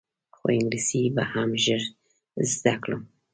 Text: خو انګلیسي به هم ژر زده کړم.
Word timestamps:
خو 0.35 0.45
انګلیسي 0.57 1.01
به 1.15 1.23
هم 1.31 1.49
ژر 1.63 1.81
زده 2.53 2.75
کړم. 2.83 3.01